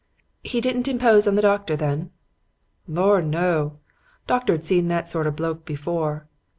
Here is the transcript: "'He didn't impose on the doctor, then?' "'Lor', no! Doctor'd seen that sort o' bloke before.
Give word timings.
"'He 0.43 0.61
didn't 0.61 0.87
impose 0.87 1.27
on 1.27 1.35
the 1.35 1.43
doctor, 1.43 1.75
then?' 1.77 2.09
"'Lor', 2.87 3.21
no! 3.21 3.77
Doctor'd 4.25 4.63
seen 4.63 4.87
that 4.87 5.07
sort 5.07 5.27
o' 5.27 5.31
bloke 5.31 5.63
before. 5.63 6.25